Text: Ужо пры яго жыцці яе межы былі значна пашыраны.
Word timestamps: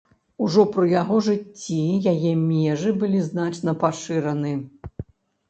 Ужо 0.43 0.61
пры 0.77 0.85
яго 1.01 1.19
жыцці 1.27 1.77
яе 2.13 2.31
межы 2.47 2.95
былі 3.05 3.21
значна 3.29 3.77
пашыраны. 3.85 4.57